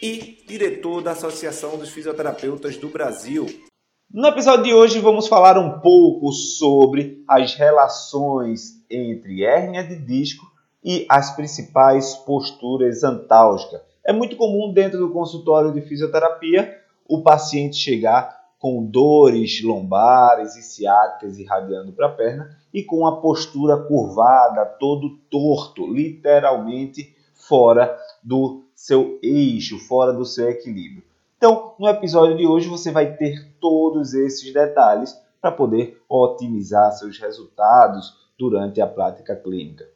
e 0.00 0.42
diretor 0.46 1.02
da 1.02 1.12
Associação 1.12 1.76
dos 1.76 1.90
Fisioterapeutas 1.90 2.76
do 2.76 2.88
Brasil. 2.88 3.46
No 4.12 4.28
episódio 4.28 4.64
de 4.64 4.74
hoje 4.74 5.00
vamos 5.00 5.26
falar 5.26 5.58
um 5.58 5.80
pouco 5.80 6.30
sobre 6.32 7.24
as 7.28 7.54
relações 7.54 8.84
entre 8.90 9.44
hérnia 9.44 9.82
de 9.82 9.96
disco 9.96 10.44
e 10.84 11.06
as 11.08 11.34
principais 11.34 12.14
posturas 12.14 13.02
antálgicas. 13.02 13.80
É 14.06 14.12
muito 14.12 14.36
comum 14.36 14.72
dentro 14.72 14.98
do 14.98 15.10
consultório 15.10 15.72
de 15.72 15.80
fisioterapia 15.80 16.78
o 17.08 17.22
paciente 17.22 17.76
chegar 17.76 18.44
com 18.58 18.84
dores 18.84 19.62
lombares 19.62 20.56
e 20.56 20.62
ciáticas 20.62 21.38
irradiando 21.38 21.92
para 21.92 22.06
a 22.06 22.12
perna 22.12 22.56
e 22.72 22.82
com 22.82 23.06
a 23.06 23.20
postura 23.20 23.76
curvada, 23.76 24.64
todo 24.64 25.18
torto, 25.30 25.86
literalmente 25.86 27.14
fora 27.34 27.98
do 28.22 28.63
seu 28.84 29.18
eixo, 29.22 29.78
fora 29.78 30.12
do 30.12 30.26
seu 30.26 30.50
equilíbrio. 30.50 31.02
Então, 31.38 31.74
no 31.78 31.88
episódio 31.88 32.36
de 32.36 32.46
hoje 32.46 32.68
você 32.68 32.92
vai 32.92 33.16
ter 33.16 33.56
todos 33.58 34.12
esses 34.12 34.52
detalhes 34.52 35.18
para 35.40 35.50
poder 35.50 36.02
otimizar 36.06 36.92
seus 36.92 37.18
resultados 37.18 38.12
durante 38.38 38.82
a 38.82 38.86
prática 38.86 39.34
clínica. 39.34 39.88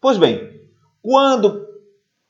Pois 0.00 0.16
bem, 0.16 0.58
quando 1.02 1.68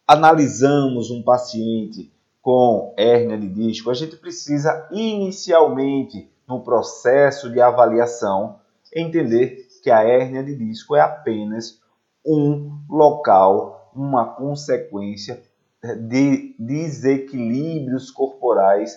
analisamos 0.04 1.12
um 1.12 1.22
paciente 1.22 2.12
com 2.42 2.92
hérnia 2.96 3.38
de 3.38 3.48
disco, 3.48 3.88
a 3.88 3.94
gente 3.94 4.16
precisa 4.16 4.88
inicialmente 4.90 6.28
no 6.48 6.60
processo 6.60 7.52
de 7.52 7.60
avaliação 7.60 8.58
entender 8.92 9.68
que 9.84 9.92
a 9.92 10.02
hérnia 10.02 10.42
de 10.42 10.56
disco 10.56 10.96
é 10.96 11.00
apenas 11.00 11.80
um 12.26 12.80
local, 12.90 13.92
uma 13.94 14.34
consequência 14.34 15.46
de 15.82 16.54
desequilíbrios 16.58 18.10
corporais, 18.10 18.96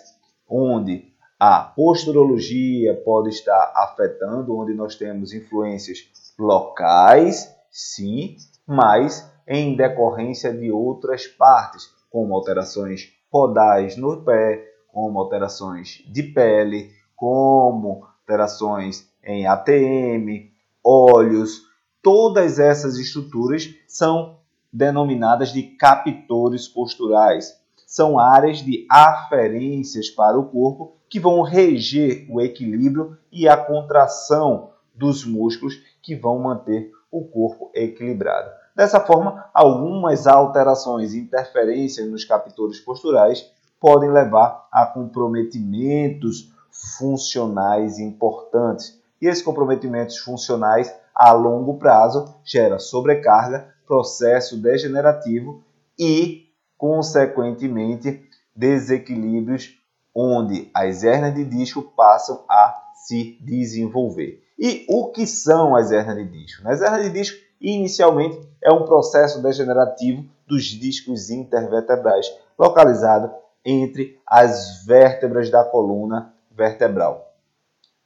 onde 0.49 1.11
a 1.39 1.59
posturologia 1.61 2.95
pode 3.03 3.29
estar 3.29 3.73
afetando, 3.75 4.57
onde 4.57 4.73
nós 4.73 4.95
temos 4.95 5.33
influências 5.33 5.99
locais, 6.37 7.51
sim, 7.71 8.35
mas 8.67 9.31
em 9.47 9.75
decorrência 9.75 10.53
de 10.53 10.71
outras 10.71 11.27
partes, 11.27 11.89
como 12.09 12.35
alterações 12.35 13.09
podais 13.29 13.95
no 13.95 14.23
pé, 14.23 14.63
como 14.91 15.19
alterações 15.19 16.03
de 16.11 16.23
pele, 16.23 16.91
como 17.15 18.05
alterações 18.21 19.09
em 19.23 19.47
ATM, 19.47 20.51
olhos, 20.83 21.63
todas 22.01 22.59
essas 22.59 22.97
estruturas 22.97 23.69
são 23.87 24.40
denominadas 24.71 25.51
de 25.51 25.63
captores 25.63 26.67
posturais. 26.67 27.59
São 27.85 28.17
áreas 28.17 28.59
de 28.59 28.85
aferências 28.89 30.09
para 30.09 30.39
o 30.39 30.45
corpo 30.45 30.93
que 31.09 31.19
vão 31.19 31.41
reger 31.41 32.25
o 32.29 32.39
equilíbrio 32.39 33.17
e 33.31 33.47
a 33.47 33.57
contração 33.57 34.69
dos 34.95 35.25
músculos 35.25 35.75
que 36.01 36.15
vão 36.15 36.39
manter 36.39 36.91
o 37.11 37.25
corpo 37.25 37.69
equilibrado. 37.73 38.49
Dessa 38.75 38.99
forma, 39.01 39.45
algumas 39.53 40.25
alterações 40.25 41.13
e 41.13 41.19
interferências 41.19 42.09
nos 42.09 42.23
captores 42.23 42.79
posturais 42.79 43.51
podem 43.79 44.09
levar 44.09 44.67
a 44.71 44.85
comprometimentos 44.85 46.53
funcionais 46.97 47.99
importantes. 47.99 48.97
E 49.21 49.27
esses 49.27 49.43
comprometimentos 49.43 50.17
funcionais 50.19 50.95
a 51.21 51.33
longo 51.33 51.77
prazo 51.77 52.33
gera 52.43 52.79
sobrecarga 52.79 53.67
processo 53.85 54.57
degenerativo 54.59 55.63
e, 55.99 56.47
consequentemente, 56.75 58.27
desequilíbrios 58.55 59.77
onde 60.15 60.71
as 60.73 61.03
hernias 61.03 61.35
de 61.35 61.45
disco 61.45 61.83
passam 61.95 62.43
a 62.49 62.75
se 63.05 63.37
desenvolver. 63.39 64.41
E 64.57 64.83
o 64.89 65.11
que 65.11 65.27
são 65.27 65.75
as 65.75 65.91
hernias 65.91 66.27
de 66.27 66.39
disco? 66.39 66.67
As 66.67 66.81
hernias 66.81 67.03
de 67.03 67.11
disco, 67.11 67.37
inicialmente, 67.61 68.41
é 68.59 68.73
um 68.73 68.83
processo 68.83 69.43
degenerativo 69.43 70.25
dos 70.47 70.63
discos 70.63 71.29
intervertebrais, 71.29 72.25
localizado 72.57 73.31
entre 73.63 74.19
as 74.25 74.83
vértebras 74.87 75.51
da 75.51 75.63
coluna 75.63 76.33
vertebral. 76.49 77.35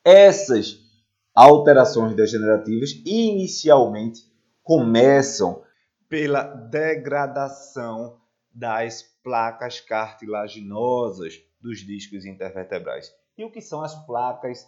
Essas 0.04 0.85
alterações 1.36 2.16
degenerativas 2.16 2.92
inicialmente 3.06 4.22
começam 4.64 5.62
pela 6.08 6.44
degradação 6.44 8.22
das 8.54 9.04
placas 9.22 9.82
cartilaginosas 9.82 11.42
dos 11.60 11.80
discos 11.80 12.26
intervertebrais. 12.26 13.14
E 13.38 13.44
o 13.44 13.52
que 13.52 13.60
são 13.60 13.82
as 13.82 13.94
placas 14.06 14.66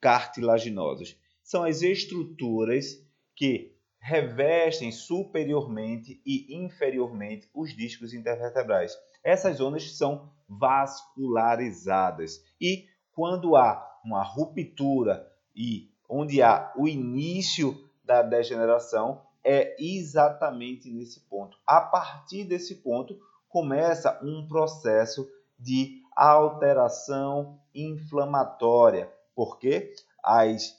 cartilaginosas? 0.00 1.16
São 1.44 1.62
as 1.62 1.80
estruturas 1.82 3.00
que 3.36 3.78
revestem 4.00 4.90
superiormente 4.90 6.20
e 6.26 6.56
inferiormente 6.56 7.48
os 7.54 7.76
discos 7.76 8.12
intervertebrais. 8.12 8.96
Essas 9.22 9.58
zonas 9.58 9.96
são 9.96 10.32
vascularizadas 10.48 12.42
e 12.60 12.86
quando 13.12 13.54
há 13.54 14.00
uma 14.04 14.24
ruptura 14.24 15.26
e 15.58 15.90
onde 16.08 16.40
há 16.40 16.72
o 16.76 16.86
início 16.86 17.76
da 18.04 18.22
degeneração, 18.22 19.20
é 19.42 19.76
exatamente 19.82 20.88
nesse 20.88 21.20
ponto. 21.20 21.58
A 21.66 21.80
partir 21.80 22.44
desse 22.44 22.76
ponto, 22.76 23.18
começa 23.48 24.18
um 24.22 24.46
processo 24.46 25.28
de 25.58 26.00
alteração 26.14 27.60
inflamatória, 27.74 29.12
porque 29.34 29.92
as, 30.22 30.76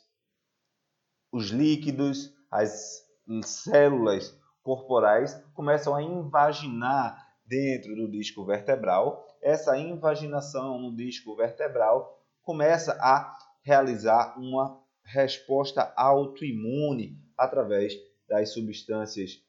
os 1.32 1.50
líquidos, 1.50 2.34
as 2.50 3.06
células 3.44 4.36
corporais 4.64 5.42
começam 5.54 5.94
a 5.94 6.02
invaginar 6.02 7.28
dentro 7.46 7.96
do 7.96 8.10
disco 8.10 8.46
vertebral. 8.46 9.28
Essa 9.42 9.78
invaginação 9.78 10.80
no 10.80 10.96
disco 10.96 11.36
vertebral 11.36 12.24
começa 12.44 12.94
a 13.02 13.38
realizar 13.62 14.38
uma 14.40 14.80
resposta 15.04 15.94
autoimune 15.96 17.18
através 17.38 17.94
das 18.28 18.54
substâncias 18.54 19.42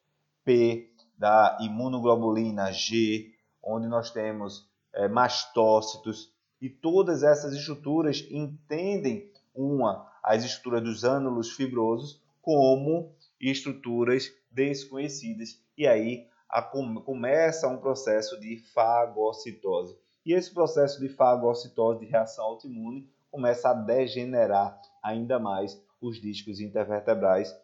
P, 0.44 0.90
da 1.18 1.58
imunoglobulina 1.60 2.72
G, 2.72 3.32
onde 3.62 3.86
nós 3.86 4.10
temos 4.10 4.68
é, 4.92 5.06
mastócitos, 5.06 6.32
e 6.60 6.68
todas 6.68 7.22
essas 7.22 7.54
estruturas 7.54 8.26
entendem 8.30 9.30
uma 9.54 10.10
as 10.22 10.44
estruturas 10.44 10.82
dos 10.82 11.04
ânulos 11.04 11.52
fibrosos 11.52 12.22
como 12.42 13.14
estruturas 13.40 14.30
desconhecidas 14.50 15.60
e 15.76 15.86
aí 15.86 16.26
a, 16.48 16.60
começa 16.62 17.68
um 17.68 17.78
processo 17.78 18.38
de 18.40 18.58
fagocitose. 18.74 19.96
E 20.24 20.34
esse 20.34 20.52
processo 20.52 21.00
de 21.00 21.08
fagocitose, 21.08 22.00
de 22.00 22.06
reação 22.06 22.44
autoimune, 22.44 23.08
começa 23.30 23.70
a 23.70 23.74
degenerar 23.74 24.80
ainda 25.02 25.38
mais 25.38 25.80
os 26.00 26.20
discos 26.20 26.60
intervertebrais 26.60 27.54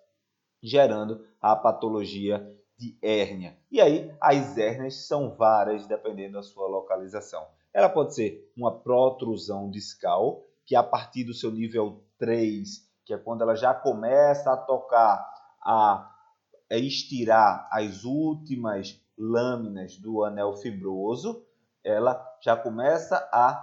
gerando 0.63 1.25
a 1.41 1.55
patologia 1.55 2.55
de 2.79 2.97
hérnia. 3.03 3.57
E 3.71 3.81
aí, 3.81 4.15
as 4.21 4.59
hérnias 4.59 5.07
são 5.07 5.35
várias 5.35 5.87
dependendo 5.87 6.35
da 6.35 6.43
sua 6.43 6.69
localização. 6.69 7.47
Ela 7.73 7.89
pode 7.89 8.15
ser 8.15 8.53
uma 8.57 8.81
protrusão 8.81 9.71
discal, 9.71 10.43
que 10.65 10.75
a 10.75 10.83
partir 10.83 11.25
do 11.25 11.35
seu 11.35 11.51
nível 11.51 12.03
3, 12.19 12.69
que 13.05 13.15
é 13.15 13.19
quando 13.19 13.43
ela 13.43 13.55
já 13.55 13.73
começa 13.73 14.53
a 14.53 14.57
tocar, 14.57 15.25
a 15.63 16.11
estirar 16.71 17.69
as 17.71 18.05
últimas 18.05 19.01
lâminas 19.17 19.97
do 19.97 20.25
anel 20.25 20.55
fibroso, 20.57 21.45
ela 21.85 22.21
já 22.43 22.57
começa 22.57 23.17
a 23.33 23.63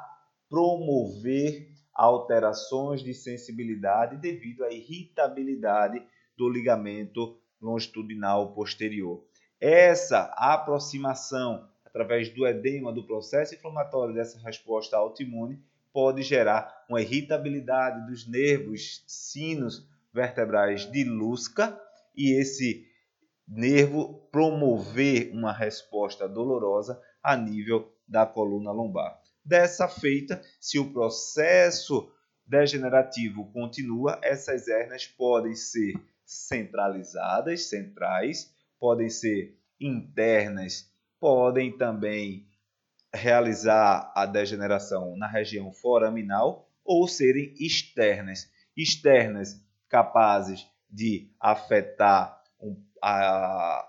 promover 0.50 1.73
alterações 1.94 3.04
de 3.04 3.14
sensibilidade 3.14 4.18
devido 4.18 4.64
à 4.64 4.72
irritabilidade 4.72 6.04
do 6.38 6.50
ligamento 6.50 7.38
longitudinal 7.62 8.54
posterior. 8.54 9.24
Essa 9.60 10.34
aproximação 10.38 11.70
através 11.94 12.28
do 12.30 12.48
edema 12.48 12.92
do 12.92 13.06
processo 13.06 13.54
inflamatório 13.54 14.16
dessa 14.16 14.40
resposta 14.40 14.98
autoimune, 14.98 15.64
pode 15.94 16.24
gerar 16.24 16.86
uma 16.90 17.00
irritabilidade 17.00 18.08
dos 18.08 18.28
nervos 18.28 19.04
sinos 19.06 19.88
vertebrais 20.12 20.92
de 20.92 21.04
Lusca 21.04 21.80
e 22.16 22.32
esse 22.42 22.88
nervo 23.48 24.28
promover 24.32 25.32
uma 25.32 25.54
resposta 25.54 26.28
dolorosa 26.28 27.00
a 27.22 27.38
nível 27.38 27.94
da 28.08 28.26
coluna 28.26 28.72
lombar. 28.72 29.22
Dessa 29.46 29.88
feita, 29.88 30.42
se 30.60 30.80
o 30.80 30.92
processo 30.92 32.12
degenerativo 32.46 33.52
continua, 33.52 34.20
essas 34.22 34.68
hérnias 34.68 35.06
podem 35.06 35.56
ser 35.56 35.94
centralizadas, 36.26 37.66
centrais, 37.66 38.54
podem 38.80 39.10
ser 39.10 39.58
internas, 39.80 40.90
podem 41.20 41.78
também 41.78 42.48
realizar 43.14 44.12
a 44.16 44.26
degeneração 44.26 45.16
na 45.18 45.28
região 45.28 45.72
foraminal 45.72 46.70
ou 46.84 47.08
serem 47.08 47.54
externas. 47.60 48.50
Externas 48.76 49.62
capazes 49.88 50.68
de 50.90 51.30
afetar 51.40 52.42
a, 53.02 53.88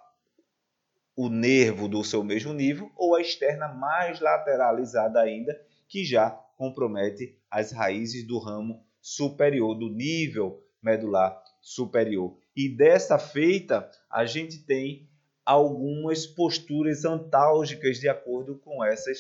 o 1.17 1.29
nervo 1.29 1.89
do 1.89 2.03
seu 2.03 2.25
mesmo 2.25 2.53
nível 2.53 2.91
ou 2.97 3.15
a 3.15 3.21
externa 3.21 3.69
mais 3.69 4.21
lateralizada 4.21 5.21
ainda, 5.21 5.59
que 5.89 6.05
já 6.05 6.31
compromete 6.57 7.39
as 7.51 7.73
raízes 7.73 8.27
do 8.27 8.39
ramo 8.39 8.85
superior, 9.01 9.75
do 9.75 9.89
nível 9.89 10.63
medular 10.83 11.43
superior. 11.61 12.37
E 12.57 12.69
dessa 12.69 13.19
feita, 13.19 13.91
a 14.11 14.25
gente 14.25 14.65
tem 14.65 15.09
algumas 15.45 16.27
posturas 16.27 17.05
antálgicas 17.05 17.99
de 17.99 18.09
acordo 18.09 18.59
com 18.59 18.85
essas 18.85 19.19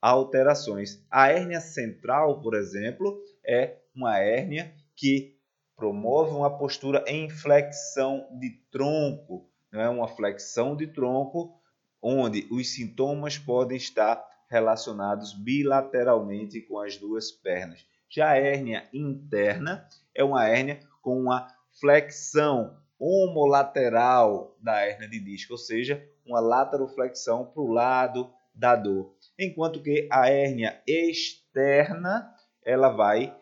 alterações. 0.00 1.04
A 1.10 1.28
hérnia 1.28 1.60
central, 1.60 2.40
por 2.40 2.54
exemplo, 2.54 3.22
é 3.44 3.78
uma 3.94 4.18
hérnia 4.18 4.74
que 4.96 5.36
promove 5.76 6.32
uma 6.32 6.58
postura 6.58 7.04
em 7.06 7.28
flexão 7.28 8.26
de 8.38 8.50
tronco, 8.70 9.49
não 9.72 9.80
é 9.80 9.88
uma 9.88 10.08
flexão 10.08 10.76
de 10.76 10.86
tronco 10.86 11.54
onde 12.02 12.46
os 12.50 12.74
sintomas 12.74 13.38
podem 13.38 13.76
estar 13.76 14.24
relacionados 14.48 15.32
bilateralmente 15.32 16.60
com 16.62 16.78
as 16.78 16.96
duas 16.96 17.30
pernas. 17.30 17.84
Já 18.08 18.30
a 18.30 18.36
hérnia 18.36 18.88
interna 18.92 19.86
é 20.14 20.24
uma 20.24 20.46
hérnia 20.48 20.80
com 21.00 21.20
uma 21.20 21.46
flexão 21.78 22.76
homolateral 22.98 24.56
da 24.60 24.80
hérnia 24.80 25.08
de 25.08 25.20
disco, 25.20 25.52
ou 25.52 25.58
seja, 25.58 26.04
uma 26.26 26.40
lateroflexão 26.40 27.46
para 27.46 27.62
o 27.62 27.72
lado 27.72 28.30
da 28.54 28.74
dor. 28.74 29.14
Enquanto 29.38 29.82
que 29.82 30.08
a 30.10 30.28
hérnia 30.28 30.82
externa, 30.86 32.34
ela 32.64 32.88
vai 32.88 33.34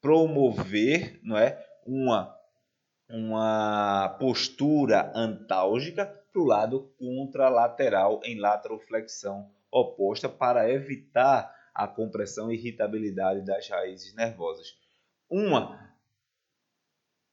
promover, 0.00 1.18
não 1.22 1.36
é, 1.36 1.64
uma 1.84 2.35
uma 3.08 4.16
postura 4.18 5.12
antálgica 5.14 6.06
para 6.32 6.42
o 6.42 6.44
lado 6.44 6.94
contralateral 6.98 8.20
em 8.24 8.38
lateroflexão 8.38 9.50
oposta 9.70 10.28
para 10.28 10.70
evitar 10.70 11.54
a 11.74 11.86
compressão 11.86 12.50
e 12.50 12.54
irritabilidade 12.54 13.44
das 13.44 13.68
raízes 13.68 14.14
nervosas. 14.14 14.66
Uma 15.28 15.94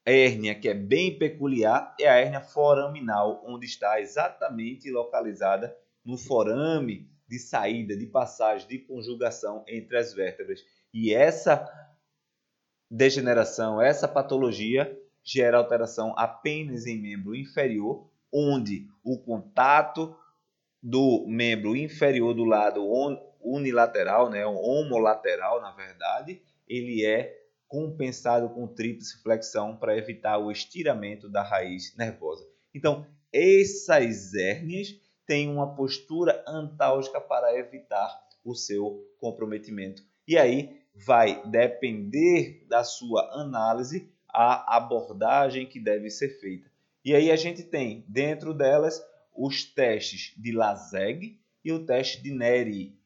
hérnia 0.04 0.54
que 0.54 0.68
é 0.68 0.74
bem 0.74 1.18
peculiar 1.18 1.94
é 1.98 2.08
a 2.08 2.16
hérnia 2.16 2.40
foraminal, 2.40 3.42
onde 3.46 3.66
está 3.66 4.00
exatamente 4.00 4.90
localizada 4.90 5.74
no 6.04 6.18
forame 6.18 7.10
de 7.26 7.38
saída, 7.38 7.96
de 7.96 8.06
passagem, 8.06 8.68
de 8.68 8.78
conjugação 8.80 9.64
entre 9.66 9.96
as 9.96 10.12
vértebras. 10.12 10.60
E 10.92 11.14
essa 11.14 11.66
degeneração, 12.90 13.80
essa 13.80 14.06
patologia 14.06 15.00
gera 15.24 15.56
alteração 15.56 16.14
apenas 16.16 16.86
em 16.86 17.00
membro 17.00 17.34
inferior, 17.34 18.06
onde 18.32 18.86
o 19.02 19.18
contato 19.18 20.14
do 20.82 21.24
membro 21.26 21.74
inferior 21.74 22.34
do 22.34 22.44
lado 22.44 22.84
unilateral, 23.40 24.28
né, 24.28 24.44
homolateral, 24.46 25.62
na 25.62 25.72
verdade, 25.72 26.42
ele 26.68 27.04
é 27.04 27.42
compensado 27.66 28.50
com 28.50 28.66
tríplice 28.66 29.22
flexão 29.22 29.76
para 29.76 29.96
evitar 29.96 30.38
o 30.38 30.52
estiramento 30.52 31.28
da 31.28 31.42
raiz 31.42 31.96
nervosa. 31.96 32.46
Então, 32.74 33.06
essas 33.32 34.34
hérnias 34.34 34.94
têm 35.26 35.50
uma 35.50 35.74
postura 35.74 36.44
antálgica 36.46 37.20
para 37.20 37.58
evitar 37.58 38.22
o 38.44 38.54
seu 38.54 39.02
comprometimento. 39.18 40.02
E 40.28 40.38
aí 40.38 40.80
vai 40.94 41.42
depender 41.46 42.64
da 42.68 42.84
sua 42.84 43.28
análise 43.32 44.13
a 44.34 44.76
abordagem 44.76 45.64
que 45.64 45.78
deve 45.78 46.10
ser 46.10 46.40
feita. 46.40 46.68
E 47.04 47.14
aí 47.14 47.30
a 47.30 47.36
gente 47.36 47.62
tem 47.62 48.04
dentro 48.08 48.52
delas 48.52 49.00
os 49.32 49.64
testes 49.64 50.34
de 50.36 50.50
LASEG 50.52 51.38
e 51.64 51.72
o 51.72 51.86
teste 51.86 52.22
de 52.22 52.32
NERI. 52.32 52.98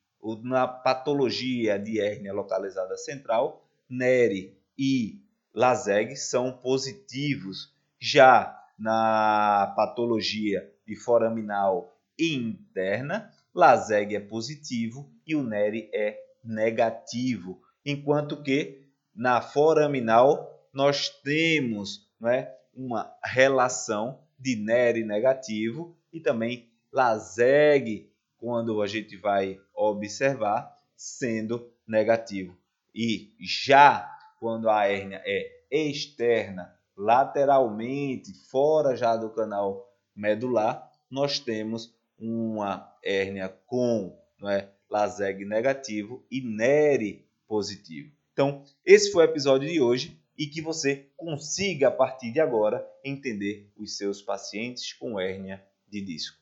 Na 0.42 0.66
patologia 0.66 1.78
de 1.78 2.00
hérnia 2.00 2.32
localizada 2.32 2.96
central, 2.96 3.64
NERI 3.88 4.56
e 4.76 5.20
LASEG 5.54 6.16
são 6.16 6.52
positivos. 6.52 7.72
Já 8.00 8.56
na 8.78 9.72
patologia 9.76 10.70
de 10.86 10.96
foraminal 10.96 11.96
interna, 12.18 13.30
LASEG 13.54 14.16
é 14.16 14.20
positivo 14.20 15.10
e 15.26 15.34
o 15.34 15.42
NERI 15.42 15.90
é 15.92 16.18
negativo. 16.44 17.60
Enquanto 17.84 18.42
que 18.42 18.86
na 19.14 19.40
foraminal 19.40 20.57
nós 20.78 21.08
temos 21.08 22.08
é, 22.24 22.54
uma 22.72 23.12
relação 23.24 24.20
de 24.38 24.54
NERI 24.54 25.02
negativo 25.02 25.98
e 26.12 26.20
também 26.20 26.70
LASEG, 26.92 28.08
quando 28.36 28.80
a 28.80 28.86
gente 28.86 29.16
vai 29.16 29.60
observar, 29.74 30.72
sendo 30.96 31.68
negativo. 31.84 32.56
E 32.94 33.34
já 33.40 34.08
quando 34.38 34.70
a 34.70 34.86
hérnia 34.86 35.20
é 35.26 35.50
externa, 35.68 36.72
lateralmente, 36.96 38.32
fora 38.48 38.94
já 38.94 39.16
do 39.16 39.30
canal 39.30 39.92
medular, 40.14 40.88
nós 41.10 41.40
temos 41.40 41.92
uma 42.16 42.88
hérnia 43.02 43.48
com 43.66 44.16
não 44.40 44.48
é, 44.48 44.70
LASEG 44.88 45.44
negativo 45.44 46.24
e 46.30 46.40
NERI 46.40 47.26
positivo. 47.48 48.12
Então, 48.32 48.62
esse 48.86 49.10
foi 49.10 49.24
o 49.24 49.28
episódio 49.28 49.68
de 49.68 49.80
hoje 49.80 50.16
e 50.38 50.46
que 50.46 50.62
você 50.62 51.06
consiga, 51.16 51.88
a 51.88 51.90
partir 51.90 52.32
de 52.32 52.38
agora, 52.38 52.86
entender 53.04 53.68
os 53.76 53.96
seus 53.96 54.22
pacientes 54.22 54.92
com 54.92 55.18
hérnia 55.18 55.62
de 55.90 56.00
disco. 56.00 56.38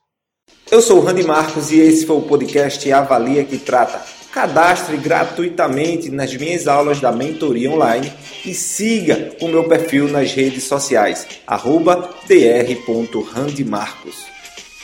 Eu 0.70 0.80
sou 0.82 0.98
o 0.98 1.00
Randy 1.00 1.24
Marcos 1.24 1.72
e 1.72 1.80
esse 1.80 2.06
foi 2.06 2.16
o 2.16 2.22
podcast 2.22 2.92
Avalia 2.92 3.44
que 3.44 3.58
Trata. 3.58 4.04
Cadastre 4.30 4.96
gratuitamente 4.96 6.10
nas 6.10 6.36
minhas 6.36 6.68
aulas 6.68 7.00
da 7.00 7.10
mentoria 7.10 7.70
online 7.70 8.12
e 8.44 8.52
siga 8.52 9.34
o 9.40 9.48
meu 9.48 9.66
perfil 9.66 10.08
nas 10.08 10.32
redes 10.32 10.64
sociais, 10.64 11.26
arroba. 11.46 12.14